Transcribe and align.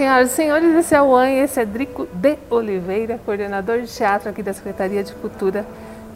senhoras 0.00 0.32
e 0.32 0.34
senhores, 0.34 0.74
esse 0.76 0.94
é 0.94 1.02
o 1.02 1.14
AN, 1.14 1.44
esse 1.44 1.60
é 1.60 1.66
Drico 1.66 2.06
de 2.06 2.38
Oliveira, 2.48 3.20
coordenador 3.22 3.82
de 3.82 3.86
teatro 3.86 4.30
aqui 4.30 4.42
da 4.42 4.54
Secretaria 4.54 5.04
de 5.04 5.12
Cultura 5.12 5.66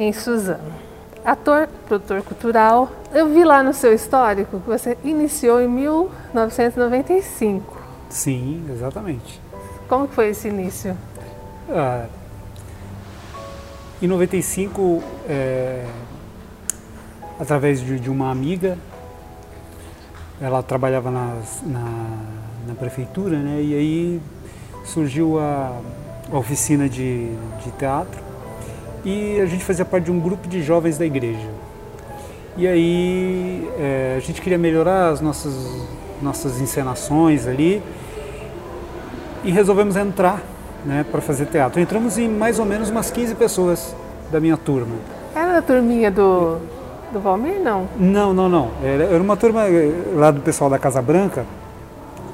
em 0.00 0.10
Suzano. 0.10 0.72
Ator, 1.22 1.68
produtor 1.86 2.22
cultural, 2.22 2.90
eu 3.12 3.28
vi 3.28 3.44
lá 3.44 3.62
no 3.62 3.74
seu 3.74 3.92
histórico 3.92 4.58
que 4.58 4.66
você 4.66 4.96
iniciou 5.04 5.60
em 5.60 5.68
1995. 5.68 7.76
Sim, 8.08 8.64
exatamente. 8.70 9.38
Como 9.86 10.08
foi 10.08 10.30
esse 10.30 10.48
início? 10.48 10.96
Ah, 11.68 12.06
em 14.00 14.06
95, 14.06 15.02
é, 15.28 15.84
através 17.38 17.82
de, 17.82 18.00
de, 18.00 18.08
uma 18.08 18.30
amiga, 18.30 18.78
ela 20.40 20.62
trabalhava 20.62 21.10
nas, 21.10 21.60
na, 21.66 22.43
na, 22.66 22.74
prefeitura, 22.74 23.38
né? 23.38 23.60
E 23.62 23.74
aí 23.74 24.20
surgiu 24.84 25.38
a, 25.38 25.76
a 26.32 26.38
oficina 26.38 26.88
de, 26.88 27.28
de 27.62 27.70
teatro 27.78 28.20
e 29.04 29.40
a 29.40 29.46
gente 29.46 29.64
fazia 29.64 29.84
parte 29.84 30.04
de 30.04 30.10
um 30.10 30.20
grupo 30.20 30.48
de 30.48 30.62
jovens 30.62 30.98
da 30.98 31.04
igreja. 31.04 31.48
E 32.56 32.66
aí 32.66 33.68
é, 33.78 34.14
a 34.16 34.20
gente 34.20 34.40
queria 34.40 34.58
melhorar 34.58 35.08
as 35.08 35.20
nossas, 35.20 35.54
nossas 36.22 36.60
encenações 36.60 37.46
ali 37.46 37.82
e 39.42 39.50
resolvemos 39.50 39.96
entrar 39.96 40.42
né, 40.84 41.04
para 41.10 41.20
fazer 41.20 41.46
teatro. 41.46 41.80
Entramos 41.80 42.16
em 42.18 42.28
mais 42.28 42.58
ou 42.58 42.64
menos 42.64 42.90
umas 42.90 43.10
15 43.10 43.34
pessoas 43.34 43.94
da 44.30 44.40
minha 44.40 44.56
turma. 44.56 44.94
Era 45.34 45.54
da 45.54 45.62
turminha 45.62 46.10
do, 46.10 46.58
do 47.12 47.20
Valmir, 47.20 47.60
não? 47.60 47.88
Não, 47.98 48.32
não, 48.32 48.48
não. 48.48 48.70
Era, 48.82 49.04
era 49.04 49.22
uma 49.22 49.36
turma 49.36 49.68
eh, 49.68 49.92
lá 50.14 50.30
do 50.30 50.40
pessoal 50.40 50.70
da 50.70 50.78
Casa 50.78 51.02
Branca 51.02 51.44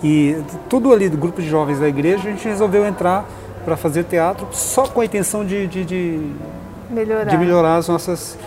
e 0.03 0.43
tudo 0.69 0.93
ali 0.93 1.09
do 1.09 1.17
grupo 1.17 1.41
de 1.41 1.49
jovens 1.49 1.79
da 1.79 1.89
igreja 1.89 2.29
a 2.29 2.33
gente 2.33 2.47
resolveu 2.47 2.87
entrar 2.87 3.27
para 3.65 3.77
fazer 3.77 4.05
teatro 4.05 4.49
só 4.53 4.87
com 4.87 5.01
a 5.01 5.05
intenção 5.05 5.45
de, 5.45 5.67
de, 5.67 5.85
de, 5.85 6.33
melhorar. 6.89 7.25
de 7.25 7.37
melhorar 7.37 7.77
as 7.77 7.89
nossas, 7.89 8.39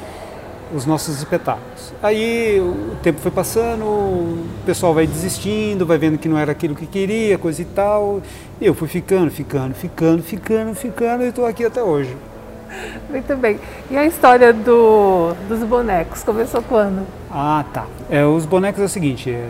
os 0.74 0.86
nossos 0.86 1.18
espetáculos. 1.18 1.94
Aí 2.02 2.60
o 2.60 2.96
tempo 3.04 3.20
foi 3.20 3.32
passando, 3.32 3.86
o 3.86 4.48
pessoal 4.66 4.94
vai 4.94 5.06
desistindo, 5.06 5.86
vai 5.86 5.98
vendo 5.98 6.18
que 6.18 6.28
não 6.28 6.38
era 6.38 6.52
aquilo 6.52 6.76
que 6.76 6.88
queria, 6.88 7.38
coisa 7.38 7.62
e 7.62 7.66
tal. 7.66 8.22
E 8.60 8.66
eu 8.66 8.74
fui 8.74 8.88
ficando, 8.88 9.30
ficando, 9.30 9.74
ficando, 9.74 10.24
ficando, 10.24 10.76
ficando 10.76 11.24
e 11.24 11.28
estou 11.28 11.46
aqui 11.46 11.64
até 11.64 11.82
hoje. 11.82 12.16
Muito 13.10 13.36
bem. 13.38 13.60
E 13.92 13.98
a 13.98 14.06
história 14.06 14.52
do, 14.52 15.34
dos 15.48 15.60
bonecos, 15.64 16.24
começou 16.24 16.62
quando? 16.64 17.06
Ah, 17.32 17.64
tá. 17.72 17.86
É, 18.10 18.26
os 18.26 18.46
bonecos 18.46 18.82
é 18.82 18.86
o 18.86 18.90
seguinte, 18.90 19.30
é, 19.30 19.46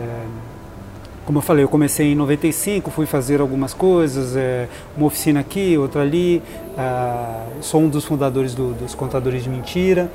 como 1.24 1.38
eu 1.38 1.42
falei, 1.42 1.64
eu 1.64 1.68
comecei 1.68 2.12
em 2.12 2.14
95, 2.14 2.90
fui 2.90 3.06
fazer 3.06 3.40
algumas 3.40 3.72
coisas, 3.72 4.36
é, 4.36 4.68
uma 4.96 5.06
oficina 5.06 5.40
aqui, 5.40 5.76
outra 5.78 6.02
ali. 6.02 6.42
Ah, 6.76 7.46
sou 7.60 7.82
um 7.82 7.88
dos 7.88 8.04
fundadores 8.04 8.54
do, 8.54 8.72
dos 8.74 8.94
Contadores 8.94 9.42
de 9.42 9.48
Mentira. 9.48 10.10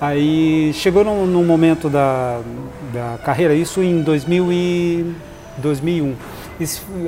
Aí 0.00 0.72
chegou 0.74 1.04
num, 1.04 1.26
num 1.26 1.44
momento 1.44 1.88
da, 1.88 2.40
da 2.92 3.18
carreira, 3.24 3.54
isso 3.54 3.82
em 3.82 4.02
2000 4.02 4.52
e 4.52 5.14
2001 5.58 6.14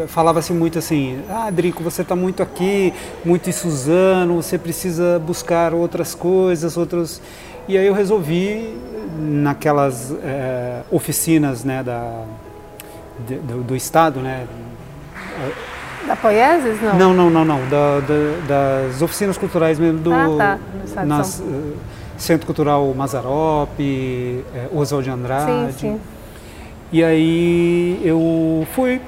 falava-se 0.07 0.53
muito 0.53 0.79
assim, 0.79 1.19
ah, 1.29 1.51
Drico, 1.51 1.83
você 1.83 2.03
está 2.03 2.15
muito 2.15 2.41
aqui, 2.41 2.95
muito 3.25 3.51
em 3.51 3.53
Suzano, 3.53 4.37
você 4.37 4.57
precisa 4.57 5.19
buscar 5.19 5.75
outras 5.75 6.15
coisas, 6.15 6.77
outros... 6.77 7.21
E 7.67 7.77
aí 7.77 7.87
eu 7.87 7.93
resolvi, 7.93 8.73
naquelas 9.19 10.13
é, 10.23 10.83
oficinas 10.91 11.65
né, 11.65 11.83
da, 11.83 12.25
de, 13.27 13.37
do, 13.37 13.63
do, 13.63 13.77
Estado, 13.77 14.21
né? 14.21 14.47
Da 16.07 16.17
Poieses, 16.17 16.81
não? 16.81 16.99
Não, 16.99 17.15
não, 17.15 17.31
não, 17.31 17.45
não, 17.45 17.69
da, 17.69 18.01
da, 18.01 18.87
das 18.89 19.03
oficinas 19.03 19.37
culturais 19.37 19.79
mesmo 19.79 20.01
do... 20.01 20.13
Ah, 20.13 20.59
tá, 20.95 21.05
nas, 21.05 21.41
uh, 21.41 21.75
Centro 22.21 22.47
Cultural 22.47 22.93
Mazarope, 22.95 24.45
é, 24.55 24.69
Oswald 24.73 25.05
de 25.05 25.11
Andrade. 25.11 25.73
Sim, 25.73 25.79
sim. 25.79 26.01
E 26.93 27.03
aí 27.03 28.01
eu 28.05 28.67
fui 28.75 29.01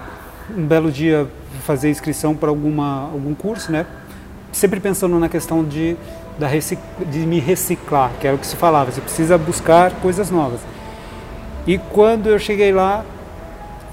um 0.56 0.64
belo 0.64 0.90
dia 0.90 1.28
fazer 1.62 1.90
inscrição 1.90 2.34
para 2.34 2.48
alguma 2.48 3.10
algum 3.12 3.34
curso, 3.34 3.70
né? 3.70 3.86
Sempre 4.50 4.80
pensando 4.80 5.18
na 5.18 5.28
questão 5.28 5.62
de 5.62 5.96
da 6.38 6.48
de 6.48 7.18
me 7.26 7.38
reciclar, 7.38 8.10
que 8.18 8.26
era 8.26 8.34
o 8.34 8.38
que 8.38 8.46
se 8.46 8.56
falava, 8.56 8.90
você 8.90 9.00
precisa 9.00 9.36
buscar 9.36 9.92
coisas 10.00 10.30
novas. 10.30 10.60
E 11.66 11.78
quando 11.78 12.28
eu 12.28 12.38
cheguei 12.38 12.72
lá, 12.72 13.04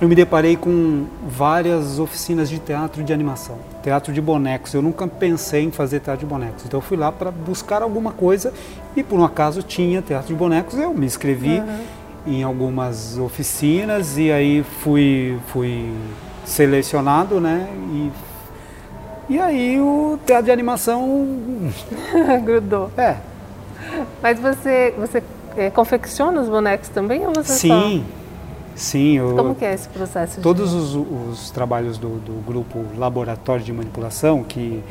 eu 0.01 0.07
me 0.07 0.15
deparei 0.15 0.55
com 0.55 1.05
várias 1.27 1.99
oficinas 1.99 2.49
de 2.49 2.57
teatro 2.57 3.03
de 3.03 3.11
animação, 3.11 3.57
teatro 3.83 4.13
de 4.13 4.21
bonecos. 4.21 4.73
Eu 4.73 4.81
nunca 4.81 5.05
pensei 5.07 5.63
em 5.63 5.71
fazer 5.71 5.99
teatro 5.99 6.21
de 6.21 6.25
bonecos, 6.25 6.63
então 6.65 6.77
eu 6.77 6.81
fui 6.81 6.95
lá 6.95 7.11
para 7.11 7.31
buscar 7.31 7.81
alguma 7.81 8.11
coisa 8.11 8.53
e 8.95 9.03
por 9.03 9.19
um 9.19 9.25
acaso 9.25 9.61
tinha 9.61 10.01
teatro 10.01 10.29
de 10.29 10.35
bonecos. 10.35 10.79
Eu 10.79 10.93
me 10.93 11.05
inscrevi 11.05 11.59
uhum. 11.59 11.79
em 12.27 12.43
algumas 12.43 13.17
oficinas 13.17 14.17
e 14.17 14.31
aí 14.31 14.63
fui 14.63 15.37
fui 15.47 15.91
selecionado, 16.45 17.41
né? 17.41 17.67
E, 17.91 18.11
e 19.33 19.39
aí 19.39 19.81
o 19.81 20.17
teatro 20.25 20.45
de 20.45 20.51
animação 20.51 21.27
grudou. 22.45 22.89
É. 22.97 23.17
Mas 24.21 24.39
você, 24.39 24.93
você 24.97 25.21
é, 25.57 25.69
confecciona 25.69 26.39
os 26.39 26.47
bonecos 26.47 26.87
também 26.87 27.27
ou 27.27 27.33
você 27.33 27.53
Sim. 27.53 28.05
Só... 28.07 28.18
Sim, 28.79 29.17
eu, 29.17 29.35
como 29.35 29.53
que 29.55 29.65
é 29.65 29.73
esse 29.73 29.89
processo? 29.89 30.41
Todos 30.41 30.73
os, 30.73 30.95
os, 30.95 31.51
trabalhos 31.51 31.97
do, 31.97 32.19
do, 32.19 32.41
grupo 32.45 32.85
Laboratório 32.97 33.63
de 33.63 33.73
Manipulação, 33.73 34.43
que 34.43 34.81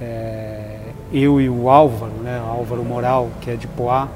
é, 0.00 0.78
eu 1.12 1.40
e 1.40 1.48
o 1.48 1.68
Álvaro, 1.68 2.12
né, 2.22 2.40
Álvaro 2.46 2.84
Moral, 2.84 3.30
que 3.40 3.50
é 3.50 3.56
de 3.56 3.66
Poá, 3.66 4.08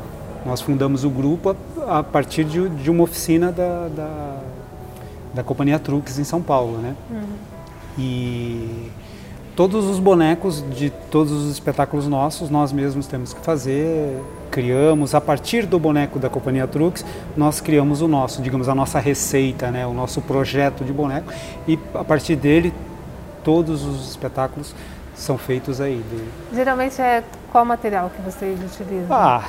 nós 0.47 0.61
fundamos 0.61 1.05
o 1.05 1.11
grupo 1.11 1.57
a, 1.87 1.99
a 1.99 2.03
partir 2.03 2.45
de, 2.45 2.69
de, 2.69 2.91
uma 2.91 3.03
oficina 3.03 3.51
da, 3.51 3.89
da 3.89 4.37
da 5.35 5.43
companhia 5.43 5.79
Truques 5.79 6.19
em 6.19 6.25
São 6.25 6.43
Paulo, 6.43 6.79
né? 6.79 6.95
Uhum. 7.11 7.23
E 7.99 8.91
todos 9.55 9.85
os 9.85 9.99
bonecos 9.99 10.65
de 10.71 10.91
todos 11.11 11.33
os 11.33 11.51
espetáculos 11.51 12.07
nossos 12.07 12.49
nós 12.49 12.73
mesmos 12.73 13.07
temos 13.07 13.33
que 13.33 13.41
fazer, 13.41 14.21
criamos 14.59 15.15
a 15.15 15.21
partir 15.21 15.67
do 15.67 15.79
boneco 15.79 16.19
da 16.19 16.29
companhia 16.29 16.67
Truques, 16.67 17.05
nós 17.37 17.61
criamos 17.61 18.03
o 18.03 18.09
nosso, 18.09 18.43
digamos 18.43 18.69
a 18.69 18.75
nossa 18.75 18.99
receita, 18.99 19.71
né, 19.71 19.87
o 19.87 19.93
nosso 19.93 20.21
projeto 20.21 20.85
de 20.85 20.93
boneco 20.93 21.33
e 21.69 21.79
a 21.95 22.03
partir 22.03 22.35
dele 22.35 22.75
todos 23.45 23.85
os 23.85 24.11
espetáculos 24.11 24.75
são 25.15 25.39
feitos 25.39 25.81
aí. 25.81 26.03
De... 26.11 26.57
Geralmente 26.57 27.01
é 27.01 27.23
qual 27.53 27.65
material 27.65 28.11
que 28.11 28.21
vocês 28.21 28.59
utilizam? 28.61 29.17
Ah, 29.17 29.45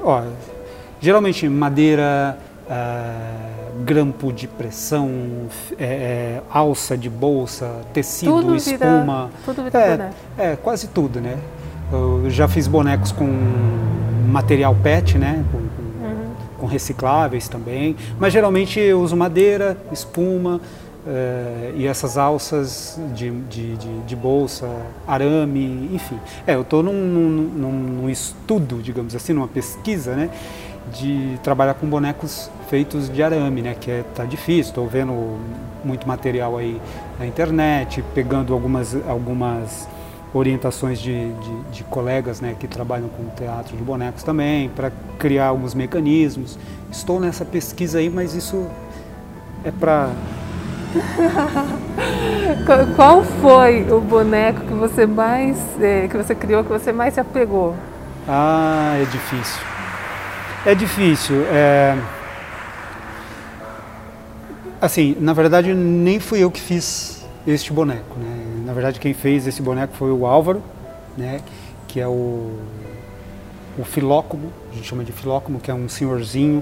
ó, 0.00 0.22
geralmente 1.00 1.48
madeira, 1.48 2.38
uh, 2.70 3.82
grampo 3.82 4.32
de 4.32 4.46
pressão, 4.46 5.10
é, 5.76 5.84
é, 5.84 6.42
alça 6.48 6.96
de 6.96 7.10
bolsa, 7.10 7.80
tecido, 7.92 8.30
tudo 8.30 8.54
espuma. 8.54 9.30
Vira, 9.30 9.30
tudo 9.44 9.64
vira 9.64 9.80
é, 9.80 9.96
boneco. 9.96 10.14
é, 10.38 10.54
quase 10.54 10.86
tudo, 10.86 11.20
né? 11.20 11.36
Eu 11.92 12.30
já 12.30 12.46
fiz 12.46 12.68
bonecos 12.68 13.10
com 13.10 13.26
material 14.24 14.74
PET, 14.82 15.18
né? 15.18 15.44
Com, 15.50 15.58
com, 15.58 16.04
uhum. 16.04 16.30
com 16.58 16.66
recicláveis 16.66 17.48
também. 17.48 17.96
Mas 18.18 18.32
geralmente 18.32 18.80
eu 18.80 19.00
uso 19.00 19.16
madeira, 19.16 19.76
espuma. 19.92 20.60
Uh, 21.06 21.76
e 21.76 21.86
essas 21.86 22.16
alças 22.16 22.98
de, 23.14 23.30
de, 23.30 23.76
de, 23.76 24.00
de, 24.06 24.16
bolsa, 24.16 24.66
arame, 25.06 25.90
enfim. 25.92 26.18
É, 26.46 26.54
eu 26.54 26.62
estou 26.62 26.82
num, 26.82 26.94
num, 26.94 27.70
num, 27.70 28.08
estudo, 28.08 28.80
digamos 28.82 29.14
assim, 29.14 29.34
numa 29.34 29.46
pesquisa, 29.46 30.16
né, 30.16 30.30
de 30.98 31.38
trabalhar 31.42 31.74
com 31.74 31.86
bonecos 31.86 32.50
feitos 32.70 33.10
de 33.10 33.22
arame, 33.22 33.60
né? 33.60 33.76
Que 33.78 33.90
é, 33.90 34.04
tá 34.14 34.24
difícil. 34.24 34.70
Estou 34.70 34.88
vendo 34.88 35.38
muito 35.84 36.08
material 36.08 36.56
aí 36.56 36.80
na 37.18 37.26
internet, 37.26 38.02
pegando 38.14 38.54
algumas 38.54 38.96
algumas 39.06 39.86
orientações 40.34 41.00
de, 41.00 41.32
de, 41.32 41.62
de 41.70 41.84
colegas, 41.84 42.40
né? 42.40 42.56
Que 42.58 42.66
trabalham 42.66 43.08
com 43.08 43.24
teatro 43.36 43.76
de 43.76 43.82
bonecos 43.82 44.22
também, 44.22 44.68
para 44.68 44.90
criar 45.18 45.46
alguns 45.46 45.74
mecanismos. 45.74 46.58
Estou 46.90 47.20
nessa 47.20 47.44
pesquisa 47.44 47.98
aí, 47.98 48.10
mas 48.10 48.34
isso 48.34 48.66
é 49.64 49.70
para 49.70 50.10
Qual 52.94 53.24
foi 53.24 53.90
o 53.90 54.00
boneco 54.00 54.60
que 54.60 54.74
você 54.74 55.06
mais 55.06 55.56
é, 55.80 56.06
que 56.08 56.16
você 56.16 56.34
criou 56.34 56.62
que 56.62 56.70
você 56.70 56.92
mais 56.92 57.14
se 57.14 57.20
apegou? 57.20 57.74
Ah, 58.28 58.96
é 59.00 59.04
difícil. 59.04 59.62
É 60.66 60.74
difícil. 60.74 61.46
É... 61.50 61.96
Assim, 64.80 65.16
na 65.20 65.32
verdade, 65.32 65.74
nem 65.74 66.20
fui 66.20 66.40
eu 66.40 66.50
que 66.50 66.60
fiz 66.60 67.24
este 67.46 67.72
boneco. 67.72 68.18
Né? 68.18 68.33
Na 68.74 68.80
verdade, 68.80 68.98
quem 68.98 69.14
fez 69.14 69.46
esse 69.46 69.62
boneco 69.62 69.94
foi 69.94 70.10
o 70.10 70.26
Álvaro, 70.26 70.60
né? 71.16 71.40
que 71.86 72.00
é 72.00 72.08
o, 72.08 72.58
o 73.78 73.84
filócomo, 73.84 74.52
a 74.72 74.74
gente 74.74 74.88
chama 74.88 75.04
de 75.04 75.12
filócomo, 75.12 75.60
que 75.60 75.70
é 75.70 75.74
um 75.74 75.88
senhorzinho 75.88 76.60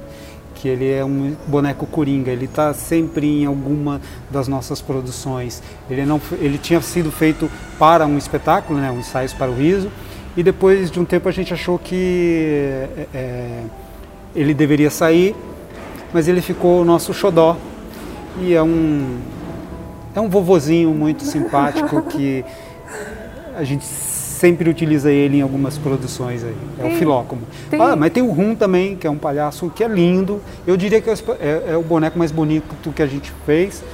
que 0.55 0.69
ele 0.69 0.93
é 0.93 1.03
um 1.03 1.35
boneco 1.47 1.87
coringa, 1.87 2.31
ele 2.31 2.45
está 2.45 2.75
sempre 2.75 3.27
em 3.27 3.47
alguma 3.47 3.99
das 4.31 4.47
nossas 4.47 4.83
produções. 4.83 5.63
Ele, 5.89 6.05
não, 6.05 6.21
ele 6.33 6.59
tinha 6.59 6.83
sido 6.83 7.11
feito 7.11 7.51
para 7.79 8.07
um 8.07 8.19
espetáculo, 8.19 8.79
né, 8.79 8.91
um 8.91 8.99
ensaios 8.99 9.33
para 9.33 9.51
o 9.51 9.55
riso, 9.55 9.91
e 10.37 10.43
depois 10.43 10.91
de 10.91 11.01
um 11.01 11.07
tempo 11.07 11.31
a 11.31 11.33
gente 11.33 11.55
achou 11.55 11.79
que 11.79 12.77
é, 12.95 13.07
é 13.15 13.65
ele 14.37 14.53
deveria 14.53 14.91
sair, 14.91 15.35
mas 16.13 16.29
ele 16.29 16.43
ficou 16.43 16.83
o 16.83 16.85
nosso 16.85 17.15
xodó. 17.15 17.57
E 18.39 18.53
é 18.53 18.63
um, 18.63 19.19
é 20.15 20.21
um 20.21 20.29
vovozinho 20.29 20.91
muito 20.91 21.25
simpático 21.25 22.03
que 22.03 22.45
a 23.57 23.65
gente 23.65 23.85
sempre 23.85 24.69
utiliza 24.69 25.11
ele 25.11 25.39
em 25.39 25.41
algumas 25.41 25.79
produções 25.79 26.43
aí. 26.43 26.57
É 26.79 26.83
tem, 26.83 26.95
o 26.95 26.99
Filócomo. 26.99 27.43
Ah, 27.79 27.95
mas 27.95 28.13
tem 28.13 28.25
o 28.25 28.31
Rum 28.33 28.57
também, 28.57 28.97
que 28.97 29.07
é 29.07 29.11
um 29.11 29.17
palhaço 29.17 29.71
que 29.71 29.85
é 29.85 29.89
lindo. 29.89 30.43
Eu 30.67 30.77
diria 30.77 31.01
que 31.01 31.09
é, 31.09 31.15
é, 31.39 31.65
é, 31.69 31.77
o 31.77 31.83
boneco 31.83 32.19
mais 32.19 32.33
bonito 32.33 32.93
que 32.93 33.03
a 33.03 33.07
gente 33.07 33.33
fez. 33.47 33.85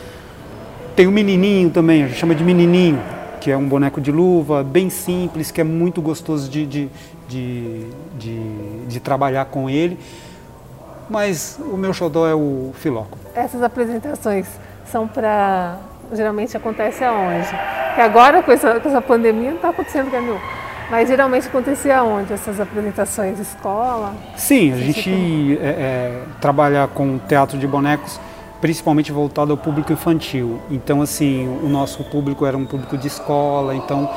Tem 0.96 1.06
o 1.06 1.12
Menininho 1.12 1.68
também, 1.70 2.02
a 2.02 2.06
gente 2.08 2.18
chama 2.18 2.34
de 2.34 2.42
Menininho, 2.42 2.98
que 3.40 3.50
é 3.50 3.56
um 3.56 3.68
boneco 3.68 4.00
de 4.00 4.10
luva, 4.10 4.64
bem 4.64 4.88
simples, 4.88 5.50
que 5.50 5.60
é 5.60 5.64
muito 5.64 6.00
gostoso 6.00 6.48
de, 6.48 6.66
de, 6.66 6.88
de, 7.28 7.86
de, 8.18 8.86
de 8.88 9.00
trabalhar 9.00 9.44
com 9.44 9.68
ele. 9.68 9.98
Mas 11.10 11.58
o 11.60 11.76
meu 11.76 11.92
xodó 11.92 12.26
é 12.26 12.34
o 12.34 12.70
Filócomo. 12.74 13.20
Essas 13.34 13.62
apresentações 13.62 14.46
são 14.90 15.06
para 15.06 15.78
geralmente 16.12 16.56
acontece 16.56 17.04
aonde? 17.04 17.48
Que 17.94 18.00
agora 18.00 18.42
com 18.42 18.52
essa, 18.52 18.80
com 18.80 18.88
essa 18.88 19.00
pandemia 19.00 19.50
não 19.50 19.56
está 19.56 19.70
acontecendo 19.70 20.10
Camilo. 20.10 20.40
Mas 20.90 21.08
geralmente 21.08 21.48
acontecia 21.48 21.98
aonde 21.98 22.32
essas 22.32 22.58
apresentações? 22.58 23.38
Escola? 23.38 24.14
Sim, 24.36 24.72
a 24.72 24.76
gente 24.76 25.02
tipo... 25.02 25.62
é, 25.62 25.68
é, 25.68 26.22
trabalha 26.40 26.88
com 26.88 27.18
teatro 27.18 27.58
de 27.58 27.66
bonecos 27.66 28.18
principalmente 28.60 29.12
voltado 29.12 29.52
ao 29.52 29.56
público 29.56 29.92
infantil. 29.92 30.60
Então, 30.70 31.00
assim, 31.00 31.46
o 31.62 31.68
nosso 31.68 32.02
público 32.04 32.44
era 32.44 32.56
um 32.56 32.66
público 32.66 32.96
de 32.96 33.06
escola, 33.06 33.74
então 33.74 34.10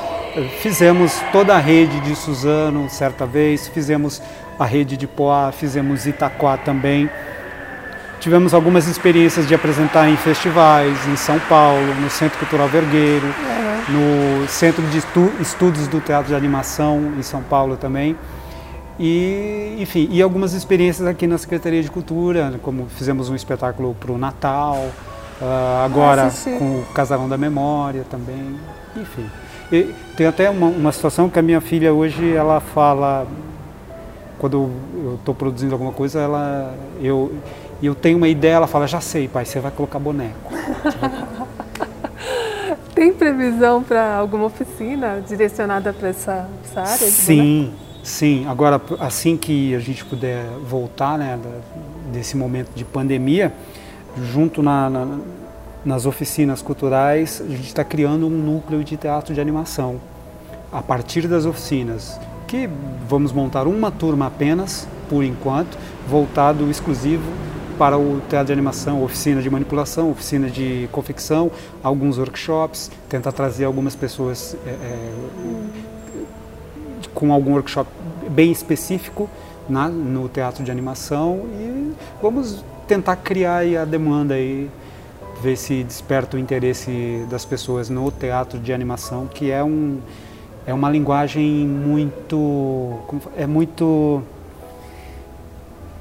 fizemos 0.61 1.21
toda 1.31 1.55
a 1.55 1.59
rede 1.59 1.99
de 2.01 2.15
Suzano 2.15 2.89
certa 2.89 3.25
vez, 3.25 3.67
fizemos 3.67 4.21
a 4.57 4.65
rede 4.65 4.97
de 4.97 5.07
Poá, 5.07 5.51
fizemos 5.51 6.05
Itaquá 6.05 6.57
também. 6.57 7.09
Tivemos 8.21 8.53
algumas 8.53 8.87
experiências 8.87 9.47
de 9.47 9.55
apresentar 9.55 10.07
em 10.07 10.15
festivais, 10.15 10.95
em 11.07 11.15
São 11.15 11.39
Paulo, 11.39 11.95
no 11.95 12.07
Centro 12.07 12.37
Cultural 12.37 12.67
Vergueiro, 12.67 13.25
uhum. 13.25 14.41
no 14.41 14.47
Centro 14.47 14.83
de 14.83 14.99
Estudos 15.41 15.87
do 15.87 15.99
Teatro 15.99 16.27
de 16.27 16.35
Animação, 16.35 17.13
em 17.17 17.23
São 17.23 17.41
Paulo 17.41 17.75
também. 17.77 18.15
E, 18.99 19.75
enfim, 19.79 20.07
e 20.11 20.21
algumas 20.21 20.53
experiências 20.53 21.07
aqui 21.07 21.25
na 21.25 21.39
Secretaria 21.39 21.81
de 21.81 21.89
Cultura, 21.89 22.53
como 22.61 22.85
fizemos 22.89 23.27
um 23.27 23.35
espetáculo 23.35 23.95
para 23.99 24.11
o 24.11 24.17
Natal, 24.19 24.77
uh, 25.41 25.83
agora 25.83 26.31
com 26.59 26.81
o 26.81 26.85
Casarão 26.93 27.27
da 27.27 27.39
Memória 27.39 28.05
também, 28.07 28.55
enfim. 28.95 29.25
E 29.71 29.95
tem 30.15 30.27
até 30.27 30.47
uma, 30.47 30.67
uma 30.67 30.91
situação 30.91 31.27
que 31.27 31.39
a 31.39 31.41
minha 31.41 31.59
filha 31.59 31.91
hoje, 31.91 32.35
ela 32.35 32.59
fala, 32.59 33.25
quando 34.37 34.69
eu 34.93 35.15
estou 35.15 35.33
produzindo 35.33 35.73
alguma 35.73 35.91
coisa, 35.91 36.19
ela, 36.19 36.75
eu, 37.01 37.31
e 37.81 37.87
eu 37.87 37.95
tenho 37.95 38.17
uma 38.17 38.27
ideia, 38.27 38.53
ela 38.53 38.67
fala, 38.67 38.87
já 38.87 39.01
sei, 39.01 39.27
pai, 39.27 39.43
você 39.43 39.59
vai 39.59 39.71
colocar 39.71 39.97
boneco. 39.97 40.53
Tem 42.93 43.11
previsão 43.11 43.81
para 43.81 44.15
alguma 44.15 44.45
oficina 44.45 45.23
direcionada 45.27 45.91
para 45.91 46.09
essa, 46.09 46.47
essa, 46.63 46.81
área? 46.81 47.07
sim, 47.07 47.73
sim. 48.03 48.45
Agora, 48.47 48.79
assim 48.99 49.35
que 49.35 49.73
a 49.73 49.79
gente 49.79 50.05
puder 50.05 50.45
voltar 50.63 51.17
né, 51.17 51.39
desse 52.11 52.37
momento 52.37 52.69
de 52.75 52.85
pandemia, 52.85 53.51
junto 54.31 54.61
na, 54.61 54.87
na, 54.87 55.17
nas 55.83 56.05
oficinas 56.05 56.61
culturais, 56.61 57.41
a 57.43 57.49
gente 57.49 57.67
está 57.67 57.83
criando 57.83 58.27
um 58.27 58.29
núcleo 58.29 58.83
de 58.83 58.95
teatro 58.95 59.33
de 59.33 59.41
animação. 59.41 59.99
A 60.71 60.83
partir 60.83 61.27
das 61.27 61.45
oficinas, 61.45 62.19
que 62.45 62.69
vamos 63.07 63.31
montar 63.31 63.65
uma 63.65 63.89
turma 63.89 64.27
apenas, 64.27 64.87
por 65.09 65.23
enquanto, 65.23 65.77
voltado 66.07 66.69
exclusivo 66.69 67.23
para 67.81 67.97
o 67.97 68.21
teatro 68.29 68.45
de 68.45 68.53
animação, 68.53 69.03
oficina 69.03 69.41
de 69.41 69.49
manipulação, 69.49 70.11
oficina 70.11 70.51
de 70.51 70.87
confecção, 70.91 71.49
alguns 71.81 72.19
workshops, 72.19 72.91
tentar 73.09 73.31
trazer 73.31 73.65
algumas 73.65 73.95
pessoas 73.95 74.55
é, 74.67 74.69
é, 74.69 75.11
com 77.11 77.33
algum 77.33 77.53
workshop 77.53 77.89
bem 78.29 78.51
específico 78.51 79.27
na, 79.67 79.89
no 79.89 80.29
teatro 80.29 80.63
de 80.63 80.69
animação. 80.69 81.47
E 81.59 81.93
vamos 82.21 82.63
tentar 82.87 83.15
criar 83.15 83.63
a 83.81 83.83
demanda 83.83 84.35
aí, 84.35 84.69
ver 85.41 85.55
se 85.55 85.83
desperta 85.83 86.37
o 86.37 86.39
interesse 86.39 87.25
das 87.31 87.45
pessoas 87.45 87.89
no 87.89 88.11
teatro 88.11 88.59
de 88.59 88.71
animação, 88.71 89.25
que 89.25 89.49
é 89.49 89.63
um 89.63 89.97
é 90.67 90.73
uma 90.73 90.87
linguagem 90.87 91.65
muito 91.65 92.99
é 93.35 93.47
muito 93.47 94.21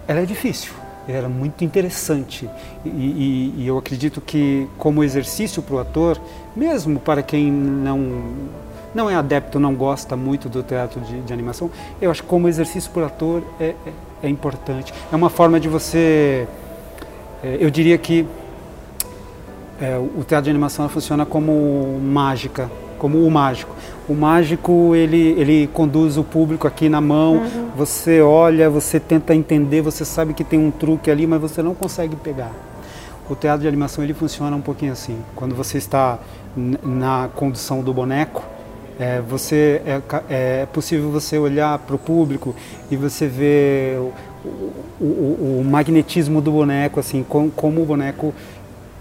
ela 0.07 0.21
é 0.21 0.27
difícil 0.27 0.80
era 1.09 1.29
muito 1.29 1.65
interessante. 1.65 2.49
E, 2.85 2.89
e, 2.89 3.55
e 3.59 3.67
eu 3.67 3.79
acredito 3.79 4.21
que, 4.21 4.69
como 4.79 5.03
exercício 5.03 5.63
para 5.63 5.75
o 5.75 5.79
ator, 5.79 6.21
mesmo 6.55 6.99
para 6.99 7.23
quem 7.23 7.51
não, 7.51 8.23
não 8.95 9.09
é 9.09 9.15
adepto, 9.15 9.59
não 9.59 9.75
gosta 9.75 10.17
muito 10.17 10.49
do 10.49 10.63
teatro 10.63 11.01
de, 11.01 11.21
de 11.21 11.33
animação, 11.33 11.71
eu 12.01 12.11
acho 12.11 12.23
que, 12.23 12.29
como 12.29 12.49
exercício 12.49 12.91
para 12.91 13.03
o 13.03 13.07
ator, 13.07 13.43
é, 13.59 13.65
é, 13.65 13.75
é, 14.25 14.29
importante. 14.29 14.93
É 15.13 15.17
uma 15.17 15.31
forma 15.31 15.59
de 15.59 15.69
você. 15.69 16.47
É, 17.43 17.57
eu 17.61 17.71
diria 17.71 17.97
que 17.97 18.27
é, 19.81 19.97
o 19.97 20.23
teatro 20.25 20.45
de 20.45 20.51
animação 20.51 20.89
funciona 20.89 21.25
como 21.25 21.99
mágica, 22.03 22.71
como 23.01 23.27
o 23.27 23.31
mágico. 23.31 23.75
O 24.07 24.15
mágico 24.15 24.95
ele, 24.95 25.35
ele 25.39 25.67
conduz 25.73 26.19
o 26.19 26.23
público 26.23 26.69
aqui 26.69 26.89
na 26.89 27.01
mão. 27.01 27.37
Uhum. 27.37 27.69
Você 27.77 28.21
olha, 28.21 28.69
você 28.69 29.01
tenta 29.01 29.35
entender, 29.35 29.81
você 29.81 30.05
sabe 30.05 30.35
que 30.35 30.45
tem 30.45 30.59
um 30.59 30.71
truque 30.71 31.11
ali, 31.11 31.27
mas 31.27 31.41
você 31.41 31.63
não 31.63 31.75
consegue 31.75 32.15
pegar. 32.15 32.53
O 33.29 33.35
teatro 33.35 33.63
de 33.63 33.69
animação 33.69 34.05
ele 34.05 34.13
funciona 34.13 34.55
um 34.55 34.61
pouquinho 34.61 34.93
assim. 34.93 35.17
Quando 35.35 35.55
você 35.55 35.79
está 35.79 36.19
na 36.57 37.31
condução 37.35 37.83
do 37.83 37.95
boneco, 37.95 38.45
é, 38.99 39.21
você 39.21 39.81
é, 39.87 40.01
é 40.29 40.67
possível 40.67 41.11
você 41.11 41.39
olhar 41.39 41.79
para 41.79 41.97
o 41.97 41.99
público 41.99 42.55
e 42.91 42.97
você 42.97 43.27
ver 43.27 43.99
o, 43.99 44.13
o, 45.01 45.05
o, 45.05 45.61
o 45.61 45.65
magnetismo 45.65 46.43
do 46.43 46.51
boneco, 46.51 47.01
assim, 47.01 47.25
como, 47.27 47.51
como 47.51 47.83
o 47.83 47.87
boneco 47.87 48.35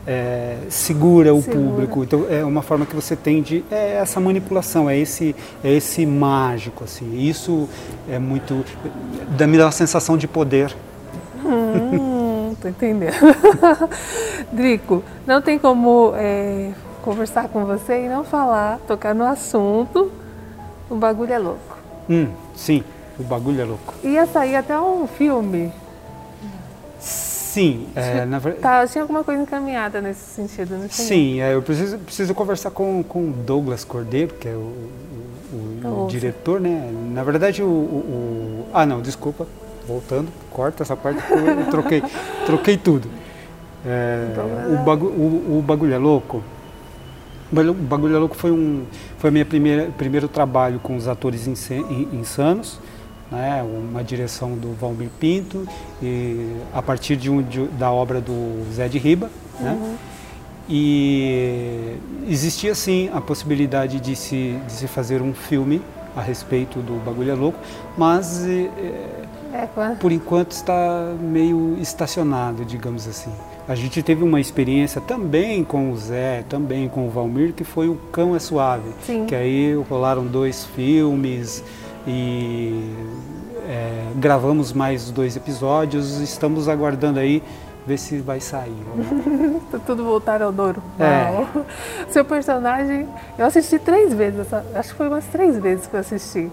é, 0.06 0.58
segura 0.70 1.34
o 1.34 1.42
segura. 1.42 1.60
público. 1.60 2.04
Então 2.04 2.26
é 2.30 2.44
uma 2.44 2.62
forma 2.62 2.86
que 2.86 2.96
você 2.96 3.16
tem 3.16 3.42
de 3.42 3.64
é 3.72 3.96
essa 3.96 4.20
manipulação, 4.20 4.90
é 4.90 4.98
esse 4.98 5.36
é 5.64 5.72
esse 5.72 6.06
mágico 6.06 6.84
assim. 6.84 7.18
Isso 7.18 7.68
é 8.10 8.20
muito 8.20 8.64
dá 9.38 9.48
me 9.48 9.58
dá 9.58 9.68
a 9.68 9.72
sensação 9.72 10.18
de 10.18 10.28
poder. 10.28 10.76
Hum, 11.46 12.56
tô 12.62 12.68
entendendo. 12.68 13.14
Drico, 14.52 15.04
não 15.26 15.42
tem 15.42 15.58
como 15.58 16.14
é, 16.16 16.72
conversar 17.02 17.48
com 17.50 17.66
você 17.66 18.06
e 18.06 18.10
não 18.10 18.24
falar, 18.24 18.80
tocar 18.88 19.16
no 19.16 19.26
assunto. 19.26 20.12
O 20.90 20.96
bagulho 20.96 21.34
é 21.34 21.38
louco. 21.38 21.78
Hum, 22.10 22.28
sim, 22.56 22.84
o 23.20 23.24
bagulho 23.24 23.62
é 23.62 23.66
louco. 23.66 23.94
Ia 24.04 24.26
sair 24.26 24.56
até 24.56 24.80
um 24.80 25.06
filme 25.08 25.72
Sim, 27.60 27.88
é, 27.94 28.26
na 28.26 28.40
verdade. 28.40 28.64
Tá, 28.64 28.88
tinha 28.88 29.02
alguma 29.02 29.22
coisa 29.22 29.42
encaminhada 29.42 30.00
nesse 30.00 30.22
sentido, 30.22 30.78
não 30.78 30.90
Sim, 30.90 31.42
é, 31.42 31.54
eu 31.54 31.62
preciso, 31.62 31.98
preciso 31.98 32.34
conversar 32.34 32.72
com 33.04 33.04
o 33.30 33.34
Douglas 33.34 33.84
Cordeiro, 33.84 34.34
que 34.36 34.48
é 34.48 34.54
o, 34.54 34.56
o, 35.52 35.82
o, 35.84 36.06
o 36.06 36.08
diretor, 36.08 36.62
né? 36.62 36.90
Na 37.12 37.22
verdade, 37.22 37.62
o, 37.62 37.68
Ah, 38.74 38.86
não, 38.86 39.02
desculpa, 39.02 39.46
voltando, 39.86 40.30
corta 40.52 40.84
essa 40.84 40.96
parte, 40.96 41.22
eu 41.30 41.66
troquei, 41.70 42.02
troquei 42.46 42.78
tudo. 42.78 43.10
É, 43.86 44.28
o, 44.80 44.84
bagu, 44.86 45.08
o, 45.08 45.60
o 45.60 45.62
Bagulho 45.62 45.94
é 45.94 45.98
Louco. 45.98 46.42
O 47.52 47.74
Bagulho 47.74 48.16
é 48.16 48.20
Louco 48.20 48.36
foi, 48.36 48.52
um, 48.52 48.84
foi 49.18 49.44
primeira 49.44 49.90
primeiro 49.98 50.28
trabalho 50.28 50.80
com 50.80 50.96
os 50.96 51.08
atores 51.08 51.48
insanos 51.48 52.80
né, 53.32 53.64
uma 53.64 54.04
direção 54.04 54.56
do 54.56 54.74
Valmir 54.74 55.10
Pinto, 55.20 55.68
e 56.02 56.56
a 56.74 56.82
partir 56.82 57.16
de, 57.16 57.30
um, 57.30 57.42
de 57.42 57.66
da 57.68 57.92
obra 57.92 58.20
do 58.20 58.66
Zé 58.74 58.88
de 58.88 58.98
Riba. 58.98 59.30
Né? 59.60 59.72
Uhum. 59.72 59.96
E 60.72 61.98
existia 62.28 62.76
sim 62.76 63.10
a 63.14 63.20
possibilidade 63.20 64.00
de 64.00 64.16
se, 64.16 64.56
de 64.68 64.72
se 64.72 64.88
fazer 64.88 65.22
um 65.22 65.34
filme 65.34 65.82
a 66.16 66.22
respeito 66.22 66.80
do 66.80 67.04
Bagulho 67.04 67.32
é 67.32 67.36
Louco, 67.36 67.58
mas 67.98 68.46
é, 68.46 68.70
é, 69.54 69.96
por 70.00 70.12
enquanto 70.12 70.52
está 70.52 71.14
meio 71.20 71.78
estacionado, 71.82 72.64
digamos 72.66 73.08
assim. 73.08 73.32
A 73.68 73.76
gente 73.76 74.02
teve 74.02 74.24
uma 74.24 74.40
experiência 74.40 75.00
também 75.00 75.64
com 75.64 75.92
o 75.92 75.98
Zé, 75.98 76.44
também 76.50 76.90
com 76.90 77.08
o 77.08 77.10
Valmir, 77.10 77.54
que 77.54 77.64
foi 77.64 77.88
o 77.88 77.96
Cão 78.12 78.36
é 78.36 78.40
Suave, 78.40 78.90
Sim. 79.06 79.26
que 79.26 79.36
aí 79.36 79.76
rolaram 79.90 80.26
dois 80.26 80.66
filmes, 80.66 81.64
e 82.10 82.96
é, 83.68 84.08
gravamos 84.16 84.74
mais 84.74 85.12
dois 85.12 85.36
episódios, 85.36 86.20
estamos 86.20 86.68
aguardando 86.68 87.20
aí 87.20 87.44
ver 87.86 87.98
se 87.98 88.18
vai 88.20 88.40
sair. 88.40 88.72
Né? 88.96 89.60
Tudo 89.86 90.04
voltar 90.04 90.42
ao 90.42 90.52
normal. 90.52 90.84
É. 91.00 91.48
Seu 92.10 92.26
personagem, 92.26 93.08
eu 93.38 93.46
assisti 93.46 93.78
três 93.78 94.12
vezes, 94.12 94.52
acho 94.74 94.90
que 94.90 94.96
foi 94.96 95.08
umas 95.08 95.26
três 95.26 95.60
vezes 95.60 95.86
que 95.86 95.96
eu 95.96 96.00
assisti. 96.00 96.52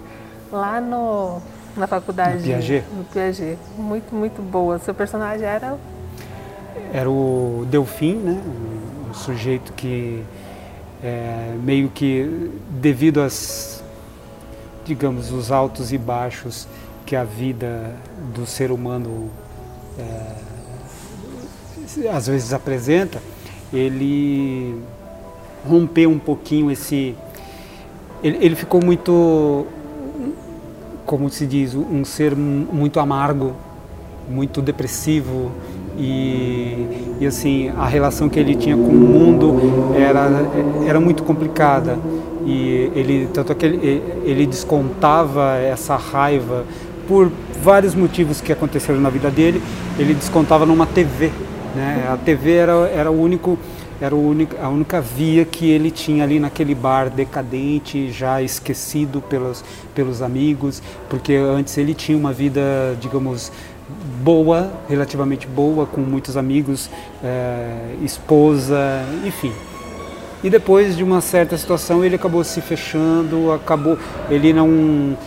Lá 0.52 0.80
no, 0.80 1.40
na 1.76 1.86
faculdade. 1.86 2.38
No 2.38 2.44
Piaget? 2.44 2.84
No 2.94 3.04
Piaget. 3.04 3.58
Muito, 3.76 4.14
muito 4.14 4.42
boa. 4.42 4.78
Seu 4.78 4.94
personagem 4.94 5.46
era? 5.46 5.76
Era 6.92 7.10
o 7.10 7.66
Delfim, 7.68 8.14
né? 8.14 8.40
Um 9.10 9.14
sujeito 9.14 9.72
que 9.72 10.22
é, 11.02 11.54
meio 11.62 11.88
que 11.88 12.50
devido 12.70 13.20
às, 13.20 13.75
digamos, 14.86 15.32
os 15.32 15.50
altos 15.50 15.92
e 15.92 15.98
baixos 15.98 16.68
que 17.04 17.16
a 17.16 17.24
vida 17.24 17.94
do 18.34 18.46
ser 18.46 18.70
humano 18.70 19.28
é, 19.98 20.36
às 22.10 22.26
vezes 22.26 22.52
apresenta, 22.52 23.20
ele 23.72 24.80
rompeu 25.68 26.10
um 26.10 26.18
pouquinho 26.18 26.70
esse. 26.70 27.14
Ele, 28.22 28.38
ele 28.40 28.54
ficou 28.54 28.82
muito, 28.82 29.66
como 31.04 31.28
se 31.30 31.46
diz, 31.46 31.74
um 31.74 32.04
ser 32.04 32.34
muito 32.34 33.00
amargo, 33.00 33.54
muito 34.28 34.62
depressivo, 34.62 35.50
e, 35.98 37.16
e, 37.20 37.26
assim 37.26 37.70
a 37.70 37.86
relação 37.86 38.28
que 38.28 38.38
ele 38.38 38.54
tinha 38.54 38.76
com 38.76 38.82
o 38.82 38.94
mundo 38.94 39.94
era 39.96 40.28
era 40.86 41.00
muito 41.00 41.22
complicada 41.22 41.98
e 42.46 42.90
ele 42.94 43.28
tanto 43.32 43.52
é 43.52 43.54
que 43.54 43.66
ele, 43.66 44.02
ele 44.24 44.46
descontava 44.46 45.56
essa 45.56 45.96
raiva 45.96 46.64
por 47.08 47.30
vários 47.62 47.94
motivos 47.94 48.40
que 48.40 48.52
aconteceram 48.52 49.00
na 49.00 49.10
vida 49.10 49.30
dele 49.30 49.60
ele 49.98 50.14
descontava 50.14 50.64
numa 50.64 50.86
TV 50.86 51.30
né 51.74 52.08
a 52.10 52.16
TV 52.16 52.52
era 52.52 52.72
era 52.88 53.10
o 53.10 53.20
único 53.20 53.58
era 54.00 54.14
o 54.14 54.28
único, 54.28 54.54
a 54.60 54.68
única 54.68 55.00
via 55.00 55.44
que 55.44 55.70
ele 55.70 55.90
tinha 55.90 56.22
ali 56.22 56.38
naquele 56.38 56.74
bar 56.74 57.08
decadente, 57.08 58.10
já 58.10 58.42
esquecido 58.42 59.22
pelos, 59.22 59.64
pelos 59.94 60.20
amigos, 60.20 60.82
porque 61.08 61.34
antes 61.34 61.76
ele 61.78 61.94
tinha 61.94 62.16
uma 62.16 62.32
vida, 62.32 62.60
digamos, 63.00 63.50
boa, 64.22 64.70
relativamente 64.88 65.46
boa, 65.46 65.86
com 65.86 66.00
muitos 66.00 66.36
amigos, 66.36 66.90
é, 67.22 67.94
esposa, 68.02 69.02
enfim. 69.24 69.52
E 70.46 70.50
depois 70.50 70.96
de 70.96 71.02
uma 71.02 71.20
certa 71.20 71.58
situação 71.58 72.04
ele 72.04 72.14
acabou 72.14 72.44
se 72.44 72.60
fechando, 72.60 73.50
acabou, 73.50 73.98
ele 74.30 74.52
não, 74.52 75.18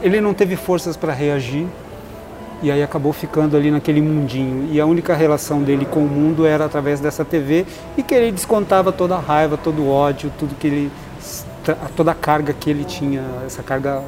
ele 0.00 0.20
não 0.20 0.32
teve 0.32 0.54
forças 0.54 0.96
para 0.96 1.12
reagir 1.12 1.66
e 2.62 2.70
aí 2.70 2.80
acabou 2.80 3.12
ficando 3.12 3.56
ali 3.56 3.72
naquele 3.72 4.00
mundinho. 4.00 4.68
E 4.70 4.80
a 4.80 4.86
única 4.86 5.16
relação 5.16 5.64
dele 5.64 5.84
com 5.84 5.98
o 5.98 6.06
mundo 6.06 6.46
era 6.46 6.64
através 6.64 7.00
dessa 7.00 7.24
TV 7.24 7.66
e 7.96 8.04
que 8.04 8.14
ele 8.14 8.30
descontava 8.30 8.92
toda 8.92 9.16
a 9.16 9.18
raiva, 9.18 9.56
todo 9.56 9.82
o 9.82 9.90
ódio, 9.90 10.32
tudo 10.38 10.54
que 10.54 10.68
ele, 10.68 10.92
toda 11.96 12.12
a 12.12 12.14
carga 12.14 12.52
que 12.52 12.70
ele 12.70 12.84
tinha, 12.84 13.24
essa 13.44 13.64
carga 13.64 14.00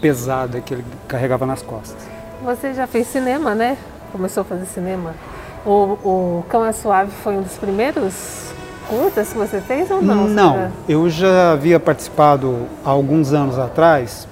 pesada 0.00 0.60
que 0.60 0.72
ele 0.72 0.84
carregava 1.08 1.44
nas 1.44 1.62
costas. 1.62 1.96
Você 2.44 2.72
já 2.74 2.86
fez 2.86 3.08
cinema, 3.08 3.56
né? 3.56 3.76
Começou 4.12 4.42
a 4.42 4.44
fazer 4.44 4.66
cinema. 4.66 5.16
O, 5.64 5.70
o 6.04 6.44
Cão 6.48 6.64
é 6.64 6.70
Suave 6.70 7.10
foi 7.10 7.36
um 7.36 7.42
dos 7.42 7.54
primeiros 7.54 8.54
curtas 8.88 9.32
que 9.32 9.38
você 9.38 9.60
fez 9.60 9.90
ou 9.90 10.02
não? 10.02 10.28
Não, 10.28 10.72
eu 10.88 11.08
já 11.10 11.52
havia 11.52 11.78
participado 11.78 12.66
há 12.84 12.90
alguns 12.90 13.32
anos 13.32 13.58
atrás 13.58 14.26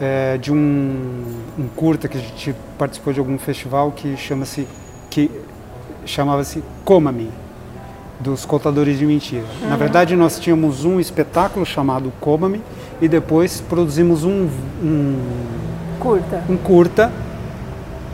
é, 0.00 0.36
de 0.38 0.52
um, 0.52 1.22
um, 1.58 1.68
curta 1.76 2.08
que 2.08 2.18
a 2.18 2.20
gente 2.20 2.54
participou 2.78 3.12
de 3.12 3.20
algum 3.20 3.38
festival 3.38 3.92
que 3.92 4.16
chama-se 4.16 4.66
que 5.08 5.30
chamava-se 6.04 6.62
Coma-me 6.84 7.30
dos 8.18 8.44
contadores 8.44 8.98
de 8.98 9.06
mentira. 9.06 9.44
Uhum. 9.62 9.68
Na 9.68 9.76
verdade, 9.76 10.16
nós 10.16 10.38
tínhamos 10.38 10.84
um 10.84 10.98
espetáculo 11.00 11.66
chamado 11.66 12.12
Coma-me 12.20 12.60
e 13.00 13.08
depois 13.08 13.60
produzimos 13.60 14.24
um, 14.24 14.48
um 14.82 15.16
curta. 15.98 16.42
Um 16.48 16.56
curta, 16.56 17.12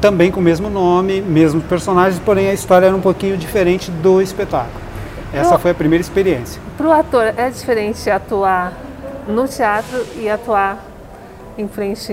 também 0.00 0.30
com 0.30 0.40
o 0.40 0.42
mesmo 0.42 0.70
nome, 0.70 1.20
mesmos 1.20 1.64
personagens, 1.64 2.20
porém 2.24 2.48
a 2.48 2.54
história 2.54 2.86
era 2.86 2.96
um 2.96 3.00
pouquinho 3.00 3.36
diferente 3.36 3.90
do 3.90 4.20
espetáculo. 4.20 4.87
Essa 5.32 5.50
Pro, 5.50 5.58
foi 5.58 5.70
a 5.72 5.74
primeira 5.74 6.00
experiência. 6.00 6.60
Para 6.76 6.86
o 6.86 6.92
ator, 6.92 7.34
é 7.36 7.50
diferente 7.50 8.08
atuar 8.10 8.72
no 9.26 9.46
teatro 9.46 10.04
e 10.16 10.28
atuar 10.28 10.84
em 11.56 11.68
frente 11.68 12.12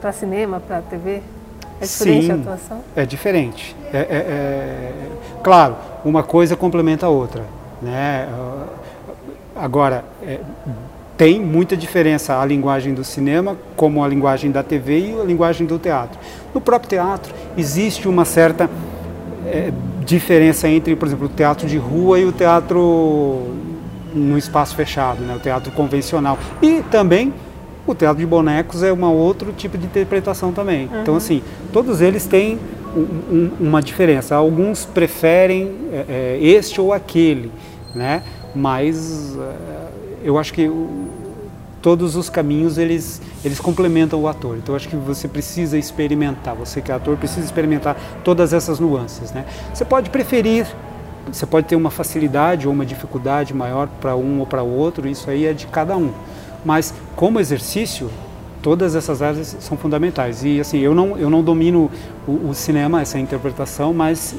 para 0.00 0.12
cinema, 0.12 0.60
para 0.60 0.80
TV? 0.82 1.22
É 1.80 1.84
diferente 1.84 2.26
Sim, 2.26 2.32
a 2.32 2.34
atuação? 2.34 2.84
É 2.96 3.06
diferente. 3.06 3.76
É, 3.92 3.98
é, 3.98 4.02
é, 4.02 4.92
claro, 5.42 5.76
uma 6.04 6.22
coisa 6.22 6.56
complementa 6.56 7.06
a 7.06 7.08
outra. 7.08 7.44
Né? 7.80 8.28
Agora, 9.54 10.04
é, 10.26 10.40
tem 11.16 11.40
muita 11.40 11.76
diferença 11.76 12.40
a 12.40 12.44
linguagem 12.44 12.94
do 12.94 13.04
cinema, 13.04 13.56
como 13.76 14.02
a 14.02 14.08
linguagem 14.08 14.50
da 14.50 14.62
TV 14.62 15.10
e 15.10 15.20
a 15.20 15.24
linguagem 15.24 15.66
do 15.66 15.78
teatro. 15.78 16.18
No 16.54 16.60
próprio 16.60 16.90
teatro 16.90 17.34
existe 17.56 18.08
uma 18.08 18.24
certa 18.24 18.68
é, 19.46 19.72
diferença 20.08 20.68
entre, 20.68 20.96
por 20.96 21.06
exemplo, 21.06 21.26
o 21.26 21.28
teatro 21.28 21.68
de 21.68 21.76
rua 21.76 22.18
e 22.18 22.24
o 22.24 22.32
teatro 22.32 23.54
no 24.14 24.38
espaço 24.38 24.74
fechado, 24.74 25.20
né, 25.22 25.36
o 25.36 25.38
teatro 25.38 25.70
convencional. 25.72 26.38
E 26.62 26.82
também 26.90 27.32
o 27.86 27.94
teatro 27.94 28.18
de 28.18 28.26
bonecos 28.26 28.82
é 28.82 28.92
um 28.92 29.04
outro 29.04 29.52
tipo 29.52 29.76
de 29.76 29.84
interpretação 29.84 30.52
também. 30.52 30.88
Uhum. 30.92 31.02
Então, 31.02 31.16
assim, 31.16 31.42
todos 31.72 32.00
eles 32.00 32.26
têm 32.26 32.58
um, 32.96 33.00
um, 33.00 33.50
uma 33.60 33.82
diferença. 33.82 34.34
Alguns 34.34 34.86
preferem 34.86 35.72
é, 35.92 36.04
é 36.08 36.38
este 36.40 36.80
ou 36.80 36.92
aquele, 36.92 37.52
né? 37.94 38.22
mas 38.54 39.36
é, 39.36 39.88
eu 40.24 40.38
acho 40.38 40.52
que 40.52 40.70
todos 41.80 42.16
os 42.16 42.28
caminhos 42.28 42.78
eles, 42.78 43.20
eles 43.44 43.60
complementam 43.60 44.20
o 44.20 44.28
ator. 44.28 44.56
Então 44.56 44.74
acho 44.74 44.88
que 44.88 44.96
você 44.96 45.28
precisa 45.28 45.78
experimentar, 45.78 46.54
você 46.54 46.80
que 46.80 46.90
é 46.90 46.94
ator 46.94 47.16
precisa 47.16 47.44
experimentar 47.44 47.96
todas 48.24 48.52
essas 48.52 48.78
nuances. 48.78 49.32
Né? 49.32 49.44
Você 49.72 49.84
pode 49.84 50.10
preferir, 50.10 50.66
você 51.30 51.46
pode 51.46 51.66
ter 51.66 51.76
uma 51.76 51.90
facilidade 51.90 52.66
ou 52.66 52.72
uma 52.72 52.86
dificuldade 52.86 53.54
maior 53.54 53.88
para 54.00 54.16
um 54.16 54.40
ou 54.40 54.46
para 54.46 54.62
o 54.62 54.70
outro, 54.70 55.08
isso 55.08 55.30
aí 55.30 55.46
é 55.46 55.52
de 55.52 55.66
cada 55.66 55.96
um. 55.96 56.12
Mas 56.64 56.92
como 57.14 57.38
exercício, 57.38 58.10
todas 58.62 58.96
essas 58.96 59.22
áreas 59.22 59.56
são 59.60 59.76
fundamentais. 59.76 60.44
E 60.44 60.60
assim, 60.60 60.78
eu 60.78 60.94
não, 60.94 61.16
eu 61.16 61.30
não 61.30 61.42
domino 61.42 61.90
o, 62.26 62.48
o 62.50 62.54
cinema, 62.54 63.00
essa 63.00 63.18
interpretação, 63.18 63.94
mas 63.94 64.34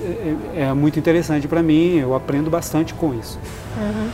é, 0.56 0.64
é 0.64 0.74
muito 0.74 1.00
interessante 1.00 1.48
para 1.48 1.64
mim, 1.64 1.98
eu 1.98 2.14
aprendo 2.14 2.50
bastante 2.50 2.94
com 2.94 3.14
isso. 3.14 3.40
Uhum. 3.78 4.10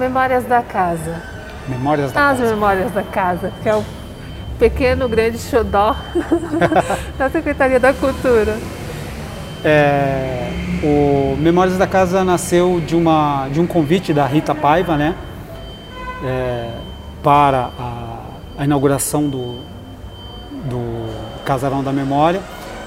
Memórias 0.00 0.44
da 0.44 0.62
Casa. 0.62 1.37
Memórias 1.68 2.12
da 2.12 2.30
As 2.30 2.38
Casa. 2.38 2.54
Memórias 2.54 2.92
da 2.92 3.02
Casa, 3.02 3.52
que 3.62 3.68
é 3.68 3.74
o 3.74 3.84
pequeno, 4.58 5.08
grande 5.08 5.38
xodó 5.38 5.94
da 7.16 7.30
Secretaria 7.30 7.78
da 7.78 7.92
Cultura. 7.92 8.56
É, 9.64 10.50
o 10.82 11.36
Memórias 11.36 11.76
da 11.76 11.86
Casa 11.86 12.24
nasceu 12.24 12.80
de, 12.80 12.94
uma, 12.94 13.48
de 13.48 13.60
um 13.60 13.66
convite 13.66 14.12
da 14.12 14.26
Rita 14.26 14.54
Paiva, 14.54 14.96
né? 14.96 15.14
É, 16.24 16.70
para 17.22 17.70
a, 17.78 18.18
a 18.58 18.64
inauguração 18.64 19.28
do, 19.28 19.58
do 20.64 21.08
Casarão 21.44 21.82
da 21.82 21.92
Memória. 21.92 22.40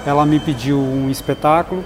Ela 0.05 0.25
me 0.25 0.39
pediu 0.39 0.79
um 0.79 1.09
espetáculo 1.09 1.83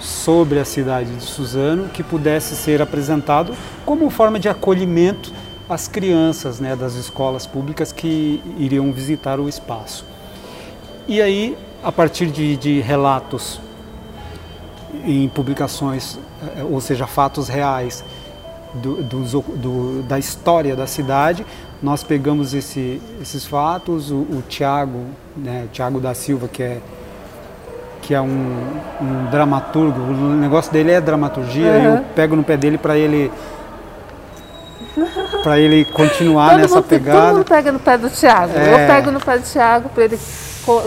sobre 0.00 0.58
a 0.58 0.64
cidade 0.64 1.14
de 1.16 1.22
Suzano 1.22 1.88
que 1.88 2.02
pudesse 2.02 2.54
ser 2.54 2.82
apresentado 2.82 3.54
como 3.86 4.10
forma 4.10 4.38
de 4.38 4.48
acolhimento 4.48 5.32
às 5.68 5.88
crianças 5.88 6.60
né, 6.60 6.76
das 6.76 6.94
escolas 6.94 7.46
públicas 7.46 7.92
que 7.92 8.42
iriam 8.58 8.92
visitar 8.92 9.40
o 9.40 9.48
espaço. 9.48 10.04
E 11.08 11.20
aí, 11.20 11.56
a 11.82 11.92
partir 11.92 12.26
de, 12.26 12.56
de 12.56 12.80
relatos 12.80 13.60
em 15.04 15.28
publicações, 15.28 16.18
eh, 16.56 16.62
ou 16.62 16.80
seja, 16.80 17.06
fatos 17.06 17.48
reais 17.48 18.04
do, 18.74 19.02
do, 19.02 19.42
do, 19.56 20.02
da 20.02 20.18
história 20.18 20.74
da 20.74 20.86
cidade, 20.86 21.44
nós 21.82 22.02
pegamos 22.02 22.54
esse, 22.54 23.00
esses 23.20 23.44
fatos, 23.44 24.10
o, 24.10 24.16
o 24.16 24.42
Tiago, 24.48 25.04
né, 25.36 25.68
Tiago 25.72 26.00
da 26.00 26.14
Silva, 26.14 26.48
que 26.48 26.62
é 26.62 26.80
que 28.00 28.12
é 28.12 28.20
um, 28.20 28.80
um 29.00 29.30
dramaturgo, 29.30 29.98
o 29.98 30.36
negócio 30.36 30.70
dele 30.70 30.90
é 30.90 31.00
dramaturgia, 31.00 31.70
uhum. 31.70 31.84
eu 31.96 32.04
pego 32.14 32.36
no 32.36 32.44
pé 32.44 32.54
dele 32.54 32.76
para 32.76 32.98
ele 32.98 33.32
para 35.44 35.60
ele 35.60 35.84
continuar 35.84 36.52
todo 36.52 36.60
nessa 36.60 36.74
mundo, 36.76 36.84
pegada. 36.84 37.20
Todo 37.20 37.36
mundo 37.36 37.44
pega 37.44 37.70
no 37.70 37.78
pé 37.78 37.98
do 37.98 38.08
Thiago. 38.08 38.52
É... 38.56 38.72
Eu 38.72 38.86
pego 38.86 39.10
no 39.10 39.20
pé 39.20 39.38
do 39.38 39.44
Thiago 39.44 39.90
para 39.90 40.04
ele 40.04 40.18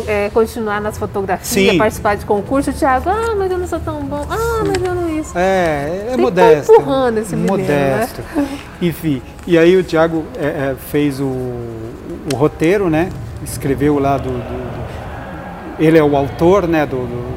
é, 0.08 0.32
continuar 0.34 0.82
nas 0.82 0.98
fotografias, 0.98 1.72
Sim. 1.74 1.78
participar 1.78 2.16
de 2.16 2.26
concurso, 2.26 2.74
Thiago, 2.74 3.08
ah, 3.08 3.36
mas 3.38 3.52
eu 3.52 3.60
não 3.60 3.68
sou 3.68 3.80
tão 3.80 4.00
bom, 4.02 4.26
ah, 4.28 4.64
mas 4.66 4.84
eu 4.84 4.96
não 4.96 5.08
isso. 5.20 5.38
É, 5.38 6.08
é 6.08 6.12
Tem 6.16 6.18
modesto. 6.18 6.60
Que 6.60 6.66
tá 6.66 6.82
empurrando 6.82 7.18
esse 7.20 7.36
menino, 7.36 7.58
né? 7.58 7.92
Modesto. 8.00 8.22
Né? 8.36 8.48
Enfim, 8.82 9.22
e 9.46 9.56
aí 9.56 9.78
o 9.78 9.84
Thiago 9.84 10.26
é, 10.40 10.46
é, 10.46 10.76
fez 10.90 11.20
o, 11.20 11.26
o, 11.26 12.36
roteiro, 12.36 12.90
né? 12.90 13.10
Escreveu 13.44 14.00
lá 14.00 14.18
do, 14.18 14.32
do, 14.32 14.40
do, 14.40 14.86
Ele 15.78 16.00
é 16.00 16.04
o 16.04 16.18
autor, 16.18 16.68
né? 16.68 16.84
Do. 16.88 17.06
do 17.06 17.28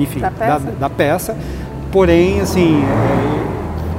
enfim, 0.00 0.18
da 0.18 0.30
peça. 0.30 0.58
Da, 0.58 0.70
da 0.72 0.90
peça. 0.90 1.36
Porém, 1.92 2.40
assim, 2.40 2.82
é, 2.82 3.39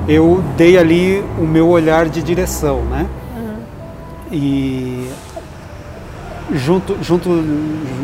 eu 0.07 0.43
dei 0.57 0.77
ali 0.77 1.23
o 1.37 1.43
meu 1.43 1.69
olhar 1.69 2.09
de 2.09 2.21
direção, 2.21 2.83
né? 2.83 3.07
Uhum. 3.35 3.57
E 4.31 5.09
junto, 6.53 6.97
junto, 7.01 7.29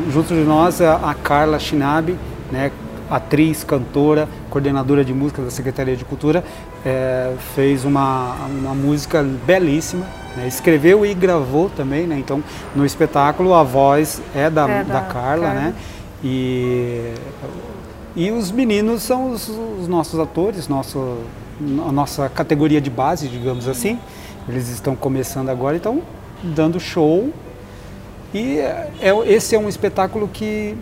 junto 0.09 0.33
de 0.33 0.41
nós 0.41 0.81
a, 0.81 1.13
Carla 1.13 1.59
Shinabi, 1.59 2.17
né, 2.51 2.71
atriz, 3.09 3.63
cantora, 3.63 4.27
coordenadora 4.49 5.03
de 5.03 5.13
música 5.13 5.41
da 5.41 5.49
Secretaria 5.49 5.95
de 5.95 6.05
Cultura, 6.05 6.43
é, 6.85 7.33
fez 7.55 7.85
uma, 7.85 8.35
uma 8.45 8.73
música 8.73 9.23
belíssima, 9.45 10.05
né, 10.35 10.47
escreveu 10.47 11.05
e 11.05 11.13
gravou 11.13 11.69
também, 11.69 12.05
né, 12.05 12.17
então 12.17 12.43
no 12.75 12.85
espetáculo 12.85 13.53
a 13.53 13.63
voz 13.63 14.21
é 14.35 14.49
da, 14.49 14.67
é 14.69 14.83
da, 14.83 14.99
da 14.99 15.01
Carla, 15.01 15.53
né, 15.53 15.73
e, 16.23 17.13
e 18.15 18.31
os 18.31 18.51
meninos 18.51 19.03
são 19.03 19.31
os, 19.31 19.49
os 19.49 19.87
nossos 19.87 20.19
atores, 20.19 20.67
nosso, 20.67 21.17
a 21.87 21.91
nossa 21.91 22.29
categoria 22.29 22.79
de 22.79 22.89
base, 22.89 23.27
digamos 23.27 23.67
assim, 23.67 23.99
eles 24.47 24.69
estão 24.69 24.95
começando 24.95 25.49
agora, 25.49 25.75
então 25.75 26.01
dando 26.43 26.79
show 26.79 27.31
e 28.33 28.59
é, 28.59 29.13
esse 29.25 29.55
é 29.55 29.59
um 29.59 29.69
espetáculo 29.69 30.27
que 30.27 30.75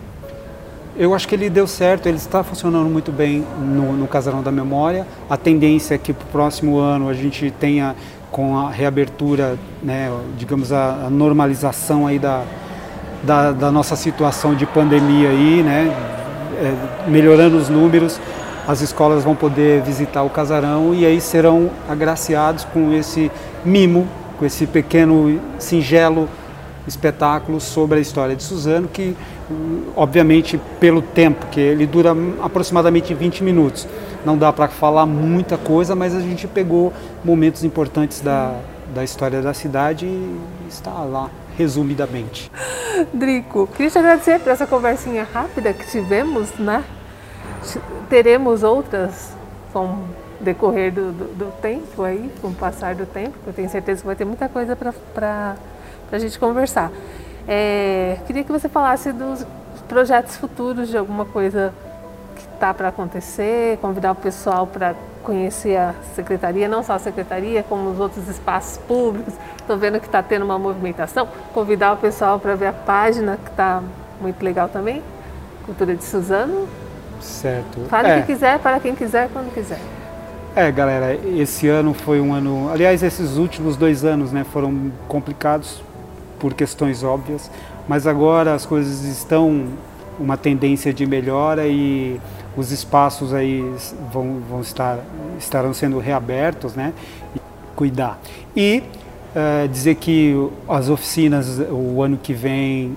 eu 0.98 1.14
acho 1.14 1.28
que 1.28 1.34
ele 1.34 1.50
deu 1.50 1.66
certo, 1.66 2.06
ele 2.06 2.16
está 2.16 2.42
funcionando 2.42 2.88
muito 2.88 3.12
bem 3.12 3.44
no, 3.58 3.92
no 3.92 4.08
Casarão 4.08 4.42
da 4.42 4.50
Memória. 4.50 5.06
A 5.28 5.36
tendência 5.36 5.94
é 5.94 5.98
que 5.98 6.12
para 6.12 6.24
o 6.24 6.28
próximo 6.28 6.78
ano 6.78 7.08
a 7.08 7.14
gente 7.14 7.50
tenha, 7.50 7.94
com 8.32 8.58
a 8.58 8.70
reabertura, 8.70 9.58
né, 9.82 10.10
digamos, 10.38 10.72
a, 10.72 11.06
a 11.06 11.10
normalização 11.10 12.06
aí 12.06 12.18
da, 12.18 12.44
da, 13.22 13.52
da, 13.52 13.70
nossa 13.70 13.94
situação 13.94 14.54
de 14.54 14.64
pandemia 14.66 15.28
aí, 15.28 15.62
né, 15.62 15.94
é, 16.58 17.10
melhorando 17.10 17.58
os 17.58 17.68
números, 17.68 18.18
as 18.66 18.80
escolas 18.80 19.22
vão 19.22 19.34
poder 19.34 19.82
visitar 19.82 20.22
o 20.22 20.30
casarão 20.30 20.92
e 20.94 21.06
aí 21.06 21.20
serão 21.20 21.70
agraciados 21.88 22.64
com 22.64 22.92
esse 22.92 23.30
mimo, 23.64 24.08
com 24.38 24.44
esse 24.44 24.66
pequeno, 24.66 25.40
singelo 25.58 26.28
espetáculo 26.86 27.60
sobre 27.60 27.98
a 27.98 28.00
história 28.00 28.36
de 28.36 28.42
Suzano, 28.42 28.88
que 28.88 29.16
obviamente 29.94 30.60
pelo 30.80 31.00
tempo, 31.02 31.46
que 31.46 31.60
ele 31.60 31.86
dura 31.86 32.14
aproximadamente 32.42 33.12
20 33.14 33.42
minutos. 33.42 33.86
Não 34.24 34.36
dá 34.36 34.52
para 34.52 34.68
falar 34.68 35.06
muita 35.06 35.56
coisa, 35.56 35.94
mas 35.94 36.14
a 36.14 36.20
gente 36.20 36.46
pegou 36.46 36.92
momentos 37.24 37.64
importantes 37.64 38.20
da, 38.20 38.54
da 38.94 39.04
história 39.04 39.40
da 39.40 39.54
cidade 39.54 40.06
e 40.06 40.38
está 40.68 40.90
lá, 40.90 41.30
resumidamente. 41.56 42.50
Drico, 43.12 43.68
queria 43.68 43.90
te 43.90 43.98
agradecer 43.98 44.40
por 44.40 44.50
essa 44.50 44.66
conversinha 44.66 45.26
rápida 45.32 45.72
que 45.72 45.86
tivemos, 45.86 46.52
né? 46.58 46.82
Teremos 48.08 48.62
outras 48.62 49.34
com 49.72 50.04
decorrer 50.40 50.92
do, 50.92 51.12
do, 51.12 51.34
do 51.34 51.52
tempo 51.60 52.02
aí, 52.02 52.30
com 52.40 52.48
o 52.48 52.54
passar 52.54 52.94
do 52.94 53.06
tempo, 53.06 53.34
eu 53.46 53.52
tenho 53.52 53.68
certeza 53.68 54.00
que 54.00 54.06
vai 54.06 54.16
ter 54.16 54.24
muita 54.24 54.48
coisa 54.48 54.76
para 54.76 55.56
a 56.12 56.18
gente 56.18 56.38
conversar. 56.38 56.90
É, 57.48 58.18
queria 58.26 58.44
que 58.44 58.52
você 58.52 58.68
falasse 58.68 59.12
dos 59.12 59.46
projetos 59.88 60.36
futuros 60.36 60.88
de 60.88 60.96
alguma 60.96 61.24
coisa 61.24 61.72
que 62.34 62.42
está 62.42 62.74
para 62.74 62.88
acontecer, 62.88 63.78
convidar 63.78 64.12
o 64.12 64.16
pessoal 64.16 64.66
para 64.66 64.94
conhecer 65.22 65.76
a 65.76 65.94
secretaria, 66.14 66.68
não 66.68 66.82
só 66.82 66.94
a 66.94 66.98
secretaria, 66.98 67.62
como 67.62 67.90
os 67.90 67.98
outros 67.98 68.28
espaços 68.28 68.78
públicos. 68.78 69.34
Estou 69.58 69.76
vendo 69.76 69.98
que 69.98 70.06
está 70.06 70.22
tendo 70.22 70.44
uma 70.44 70.58
movimentação. 70.58 71.28
Convidar 71.52 71.94
o 71.94 71.96
pessoal 71.96 72.38
para 72.38 72.54
ver 72.54 72.66
a 72.66 72.72
página, 72.72 73.36
que 73.42 73.50
está 73.50 73.82
muito 74.20 74.42
legal 74.44 74.68
também. 74.68 75.02
Cultura 75.64 75.96
de 75.96 76.04
Suzano. 76.04 76.68
Certo. 77.20 77.80
Fale 77.88 78.08
é. 78.08 78.18
o 78.18 78.20
que 78.20 78.32
quiser, 78.32 78.58
para 78.58 78.80
quem 78.80 78.94
quiser, 78.94 79.28
quando 79.32 79.52
quiser. 79.52 79.80
É, 80.54 80.72
galera, 80.72 81.14
esse 81.36 81.68
ano 81.68 81.92
foi 81.92 82.20
um 82.20 82.32
ano. 82.32 82.70
Aliás, 82.70 83.02
esses 83.02 83.36
últimos 83.36 83.76
dois 83.76 84.04
anos 84.04 84.32
né, 84.32 84.44
foram 84.44 84.90
complicados 85.06 85.82
por 86.38 86.54
questões 86.54 87.02
óbvias, 87.02 87.50
mas 87.86 88.06
agora 88.06 88.54
as 88.54 88.64
coisas 88.64 89.04
estão 89.04 89.66
uma 90.18 90.36
tendência 90.36 90.92
de 90.92 91.04
melhora 91.06 91.66
e 91.66 92.18
os 92.56 92.72
espaços 92.72 93.34
aí 93.34 93.62
vão, 94.12 94.40
vão 94.48 94.60
estar 94.60 94.98
estarão 95.38 95.74
sendo 95.74 95.98
reabertos, 95.98 96.74
né? 96.74 96.92
E 97.34 97.40
cuidar 97.74 98.18
e 98.56 98.82
uh, 99.34 99.68
dizer 99.68 99.96
que 99.96 100.34
as 100.66 100.88
oficinas 100.88 101.60
o 101.70 102.02
ano 102.02 102.16
que 102.16 102.32
vem 102.32 102.96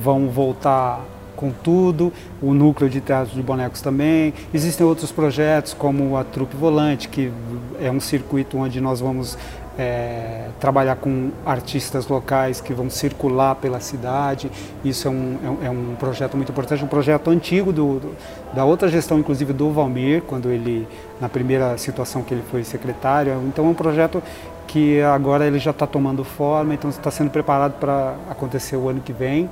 vão 0.00 0.28
voltar 0.28 1.00
com 1.40 1.50
tudo, 1.50 2.12
o 2.42 2.52
núcleo 2.52 2.90
de 2.90 3.00
teatro 3.00 3.34
de 3.34 3.42
bonecos 3.42 3.80
também. 3.80 4.34
Existem 4.52 4.86
outros 4.86 5.10
projetos 5.10 5.72
como 5.72 6.18
a 6.18 6.22
Trupe 6.22 6.54
Volante, 6.54 7.08
que 7.08 7.32
é 7.80 7.90
um 7.90 7.98
circuito 7.98 8.58
onde 8.58 8.78
nós 8.78 9.00
vamos 9.00 9.38
é, 9.78 10.48
trabalhar 10.60 10.96
com 10.96 11.30
artistas 11.46 12.06
locais 12.06 12.60
que 12.60 12.74
vão 12.74 12.90
circular 12.90 13.54
pela 13.54 13.80
cidade. 13.80 14.50
Isso 14.84 15.08
é 15.08 15.10
um, 15.10 15.38
é 15.64 15.70
um, 15.70 15.92
é 15.94 15.96
projeto 15.96 16.36
muito 16.36 16.52
importante, 16.52 16.84
um 16.84 16.88
projeto 16.88 17.30
antigo 17.30 17.72
do, 17.72 17.98
do, 17.98 18.16
da 18.52 18.66
outra 18.66 18.88
gestão, 18.88 19.18
inclusive 19.18 19.54
do 19.54 19.70
Valmir, 19.70 20.22
quando 20.26 20.50
ele, 20.50 20.86
na 21.18 21.30
primeira 21.30 21.78
situação 21.78 22.22
que 22.22 22.34
ele 22.34 22.44
foi 22.50 22.62
secretário. 22.64 23.32
Então 23.48 23.64
é 23.64 23.68
um 23.68 23.74
projeto 23.74 24.22
que 24.66 25.00
agora 25.00 25.46
ele 25.46 25.58
já 25.58 25.70
está 25.70 25.86
tomando 25.86 26.22
forma, 26.22 26.74
então 26.74 26.90
está 26.90 27.10
sendo 27.10 27.30
preparado 27.30 27.80
para 27.80 28.14
acontecer 28.28 28.76
o 28.76 28.88
ano 28.88 29.00
que 29.00 29.12
vem. 29.12 29.48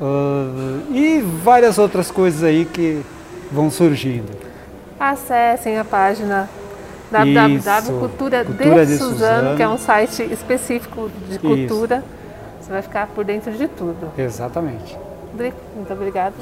Uh, 0.00 0.92
e 0.92 1.20
várias 1.20 1.78
outras 1.78 2.10
coisas 2.10 2.42
aí 2.42 2.64
que 2.64 3.02
vão 3.50 3.70
surgindo. 3.70 4.30
Acessem 4.98 5.78
a 5.78 5.84
página 5.84 6.48
www 7.10 7.98
Cultura, 7.98 8.44
cultura 8.44 8.86
de, 8.86 8.92
de 8.92 8.98
Suzano, 8.98 9.14
Suzano, 9.14 9.56
que 9.56 9.62
é 9.62 9.68
um 9.68 9.78
site 9.78 10.22
específico 10.32 11.10
de 11.28 11.38
cultura. 11.38 11.98
Isso. 11.98 12.22
Você 12.62 12.72
vai 12.72 12.82
ficar 12.82 13.06
por 13.08 13.24
dentro 13.24 13.52
de 13.52 13.68
tudo. 13.68 14.10
Exatamente. 14.16 14.96
Muito 15.76 15.92
obrigada. 15.92 16.34